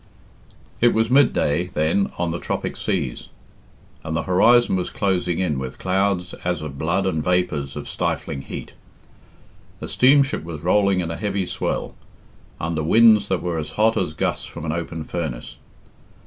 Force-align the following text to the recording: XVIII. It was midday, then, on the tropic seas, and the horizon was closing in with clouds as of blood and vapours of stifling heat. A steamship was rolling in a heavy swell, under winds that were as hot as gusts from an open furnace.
XVIII. 0.79 0.87
It 0.89 0.93
was 0.95 1.09
midday, 1.11 1.67
then, 1.67 2.11
on 2.17 2.31
the 2.31 2.39
tropic 2.39 2.75
seas, 2.75 3.27
and 4.03 4.17
the 4.17 4.23
horizon 4.23 4.75
was 4.75 4.89
closing 4.89 5.37
in 5.37 5.59
with 5.59 5.77
clouds 5.77 6.33
as 6.43 6.63
of 6.63 6.79
blood 6.79 7.05
and 7.05 7.23
vapours 7.23 7.75
of 7.75 7.87
stifling 7.87 8.41
heat. 8.41 8.73
A 9.79 9.87
steamship 9.87 10.43
was 10.43 10.63
rolling 10.63 11.01
in 11.01 11.11
a 11.11 11.17
heavy 11.17 11.45
swell, 11.45 11.95
under 12.59 12.81
winds 12.81 13.27
that 13.27 13.43
were 13.43 13.59
as 13.59 13.73
hot 13.73 13.95
as 13.95 14.15
gusts 14.15 14.45
from 14.47 14.65
an 14.65 14.71
open 14.71 15.03
furnace. 15.03 15.57